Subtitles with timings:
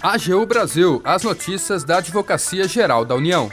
[0.00, 3.50] AGU Brasil, as notícias da Advocacia Geral da União.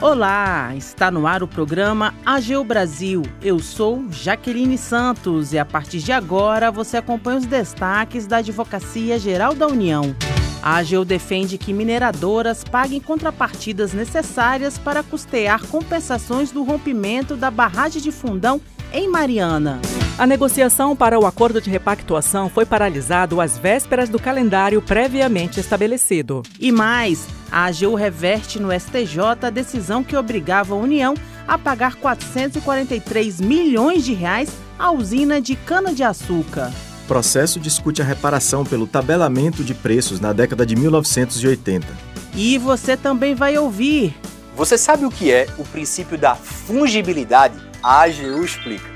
[0.00, 3.22] Olá, está no ar o programa AGU Brasil.
[3.42, 9.18] Eu sou Jaqueline Santos e a partir de agora você acompanha os destaques da Advocacia
[9.18, 10.16] Geral da União.
[10.62, 18.00] A AGU defende que mineradoras paguem contrapartidas necessárias para custear compensações do rompimento da barragem
[18.00, 18.60] de fundão
[18.92, 19.80] em Mariana.
[20.20, 26.42] A negociação para o acordo de repactuação foi paralisado às vésperas do calendário previamente estabelecido.
[26.58, 31.14] E mais, a AGU reverte no STJ a decisão que obrigava a União
[31.48, 36.70] a pagar 443 milhões de reais à usina de cana-de-açúcar.
[37.04, 41.86] O processo discute a reparação pelo tabelamento de preços na década de 1980.
[42.34, 44.14] E você também vai ouvir.
[44.54, 47.58] Você sabe o que é o princípio da fungibilidade?
[47.82, 48.89] A AGU explica.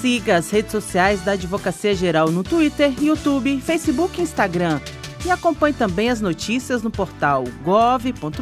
[0.00, 4.80] Siga as redes sociais da Advocacia Geral no Twitter, YouTube, Facebook e Instagram.
[5.24, 8.34] E acompanhe também as notícias no portal gov.br/agu.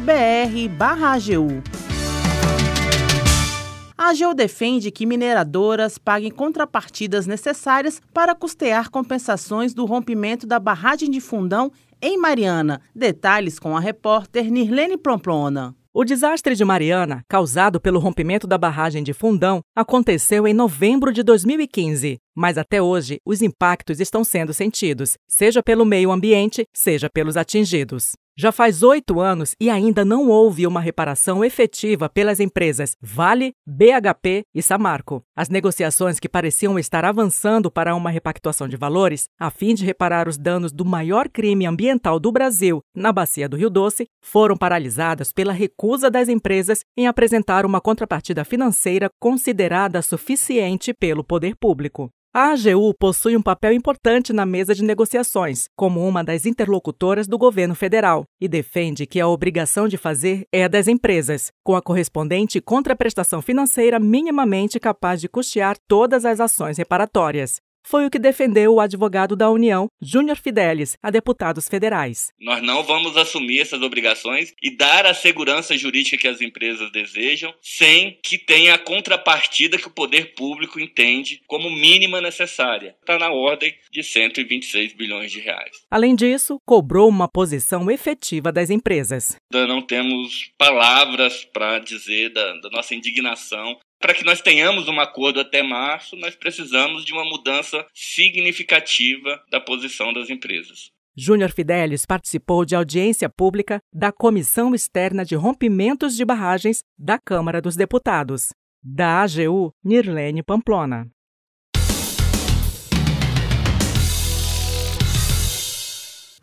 [3.97, 11.09] A AGU defende que mineradoras paguem contrapartidas necessárias para custear compensações do rompimento da barragem
[11.09, 12.81] de fundão em Mariana.
[12.93, 15.73] Detalhes com a repórter Nirlene Plomplona.
[15.97, 21.23] O desastre de Mariana, causado pelo rompimento da barragem de Fundão, aconteceu em novembro de
[21.23, 27.37] 2015, mas até hoje os impactos estão sendo sentidos, seja pelo meio ambiente, seja pelos
[27.37, 28.11] atingidos.
[28.37, 34.43] Já faz oito anos e ainda não houve uma reparação efetiva pelas empresas Vale, BHP
[34.53, 35.23] e Samarco.
[35.33, 40.27] As negociações que pareciam estar avançando para uma repactuação de valores, a fim de reparar
[40.27, 45.31] os danos do maior crime ambiental do Brasil na bacia do Rio Doce, foram paralisadas
[45.31, 52.11] pela recusa das empresas em apresentar uma contrapartida financeira considerada suficiente pelo poder público.
[52.37, 57.37] A AGU possui um papel importante na mesa de negociações, como uma das interlocutoras do
[57.37, 61.81] governo federal, e defende que a obrigação de fazer é a das empresas, com a
[61.81, 68.73] correspondente contraprestação financeira minimamente capaz de custear todas as ações reparatórias foi o que defendeu
[68.73, 72.33] o advogado da União, Júnior Fidelis, a deputados federais.
[72.39, 77.53] Nós não vamos assumir essas obrigações e dar a segurança jurídica que as empresas desejam,
[77.61, 82.95] sem que tenha a contrapartida que o poder público entende como mínima necessária.
[82.99, 85.85] Está na ordem de 126 bilhões de reais.
[85.91, 89.35] Além disso, cobrou uma posição efetiva das empresas.
[89.53, 95.39] Não temos palavras para dizer da, da nossa indignação para que nós tenhamos um acordo
[95.39, 100.91] até março, nós precisamos de uma mudança significativa da posição das empresas.
[101.17, 107.61] Júnior Fidelis participou de audiência pública da Comissão Externa de Rompimentos de Barragens da Câmara
[107.61, 108.49] dos Deputados.
[108.83, 111.09] Da AGU, Nirlene Pamplona.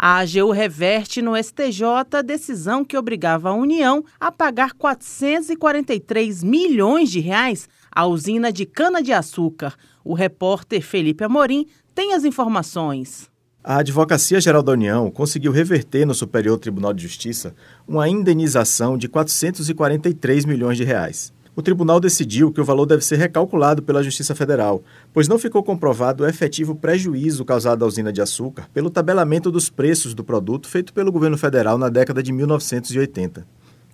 [0.05, 7.09] A AGU reverte no STJ a decisão que obrigava a União a pagar 443 milhões
[7.09, 9.77] de reais à usina de cana-de-açúcar.
[10.05, 13.31] O repórter Felipe Amorim tem as informações.
[13.63, 17.55] A Advocacia Geral da União conseguiu reverter no Superior Tribunal de Justiça
[17.87, 23.17] uma indenização de 443 milhões de reais o tribunal decidiu que o valor deve ser
[23.17, 24.83] recalculado pela Justiça Federal,
[25.13, 29.69] pois não ficou comprovado o efetivo prejuízo causado à usina de açúcar pelo tabelamento dos
[29.69, 33.47] preços do produto feito pelo governo federal na década de 1980.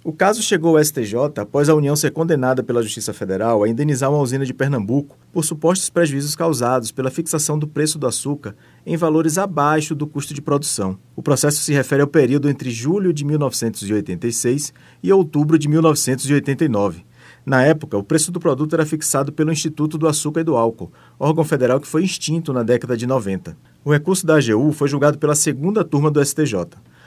[0.05, 4.09] O caso chegou ao STJ após a União ser condenada pela Justiça Federal a indenizar
[4.09, 8.55] uma usina de Pernambuco por supostos prejuízos causados pela fixação do preço do açúcar
[8.87, 10.97] em valores abaixo do custo de produção.
[11.17, 17.08] O processo se refere ao período entre julho de 1986 e outubro de 1989
[17.49, 20.93] na época, o preço do produto era fixado pelo Instituto do Açúcar e do Álcool,
[21.19, 23.57] órgão federal que foi extinto na década de 90.
[23.83, 26.67] O recurso da AGU foi julgado pela segunda turma do STJ.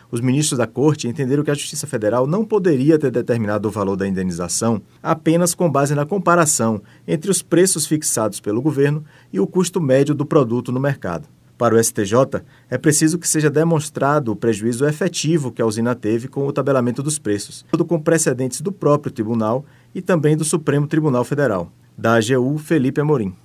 [0.10, 3.96] Os ministros da Corte entenderam que a Justiça Federal não poderia ter determinado o valor
[3.96, 9.46] da indenização apenas com base na comparação entre os preços fixados pelo governo e o
[9.46, 11.28] custo médio do produto no mercado.
[11.62, 12.42] Para o STJ,
[12.72, 17.04] é preciso que seja demonstrado o prejuízo efetivo que a usina teve com o tabelamento
[17.04, 19.64] dos preços, com precedentes do próprio tribunal
[19.94, 21.72] e também do Supremo Tribunal Federal.
[21.96, 23.36] Da AGU, Felipe Amorim.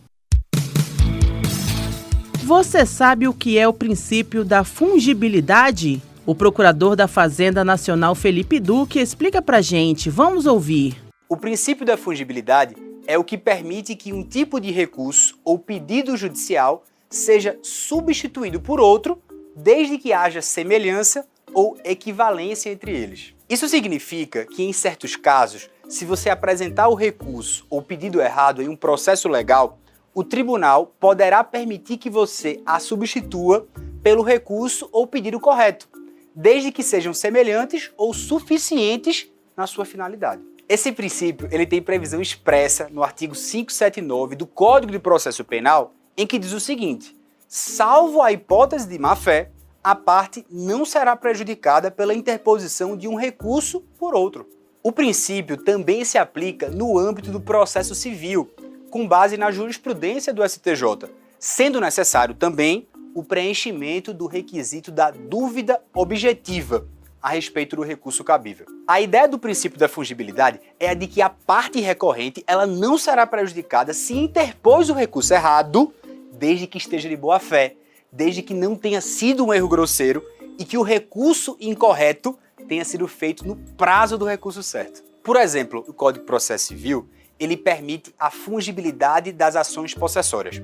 [2.42, 6.00] Você sabe o que é o princípio da fungibilidade?
[6.24, 10.08] O procurador da Fazenda Nacional Felipe Duque explica pra gente.
[10.08, 10.96] Vamos ouvir.
[11.28, 12.76] O princípio da fungibilidade
[13.06, 18.80] é o que permite que um tipo de recurso ou pedido judicial seja substituído por
[18.80, 19.20] outro,
[19.54, 23.34] desde que haja semelhança ou equivalência entre eles.
[23.48, 28.68] Isso significa que, em certos casos, se você apresentar o recurso ou pedido errado em
[28.68, 29.78] um processo legal,
[30.12, 33.66] o tribunal poderá permitir que você a substitua
[34.02, 35.88] pelo recurso ou pedido correto,
[36.34, 40.42] desde que sejam semelhantes ou suficientes na sua finalidade.
[40.68, 46.26] Esse princípio ele tem previsão expressa no artigo 579 do Código de Processo Penal, em
[46.26, 47.16] que diz o seguinte:
[47.46, 49.50] salvo a hipótese de má-fé,
[49.82, 54.48] a parte não será prejudicada pela interposição de um recurso por outro.
[54.82, 58.50] O princípio também se aplica no âmbito do processo civil,
[58.90, 65.80] com base na jurisprudência do STJ, sendo necessário também o preenchimento do requisito da dúvida
[65.94, 66.86] objetiva
[67.22, 68.66] a respeito do recurso cabível.
[68.86, 72.96] A ideia do princípio da fungibilidade é a de que a parte recorrente ela não
[72.96, 75.92] será prejudicada se interpôs o recurso errado,
[76.38, 77.76] desde que esteja de boa fé,
[78.12, 80.24] desde que não tenha sido um erro grosseiro
[80.58, 82.38] e que o recurso incorreto
[82.68, 85.02] tenha sido feito no prazo do recurso certo.
[85.22, 90.62] Por exemplo, o Código de Processo Civil ele permite a fungibilidade das ações possessórias.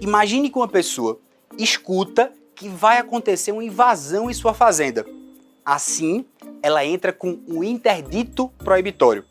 [0.00, 1.20] Imagine que uma pessoa
[1.56, 5.06] escuta que vai acontecer uma invasão em sua fazenda.
[5.64, 6.24] Assim,
[6.62, 9.24] ela entra com um interdito proibitório,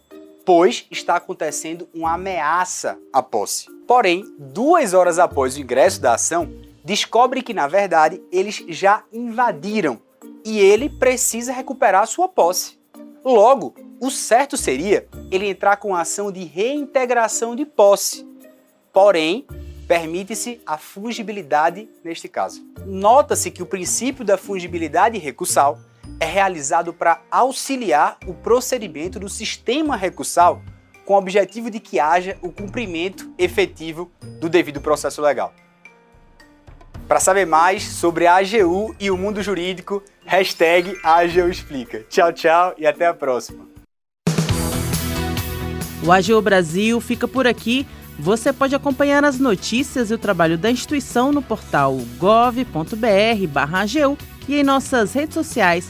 [0.48, 3.68] pois está acontecendo uma ameaça à posse.
[3.86, 6.50] Porém, duas horas após o ingresso da ação,
[6.86, 10.00] descobre que, na verdade, eles já invadiram
[10.46, 12.80] e ele precisa recuperar sua posse.
[13.26, 18.26] Logo, o certo seria ele entrar com a ação de reintegração de posse.
[18.94, 19.46] Porém,
[19.86, 22.66] permite-se a fungibilidade neste caso.
[22.86, 25.78] Nota-se que o princípio da fungibilidade recursal
[26.20, 30.62] é realizado para auxiliar o procedimento do sistema recursal
[31.06, 35.54] com o objetivo de que haja o cumprimento efetivo do devido processo legal.
[37.08, 42.04] Para saber mais sobre a AGU e o mundo jurídico, hashtag AGU Explica.
[42.10, 43.66] Tchau, tchau e até a próxima.
[46.04, 47.88] O AGU Brasil fica por aqui.
[48.20, 52.68] Você pode acompanhar as notícias e o trabalho da instituição no portal gov.br/agu
[54.50, 55.90] e em nossas redes sociais.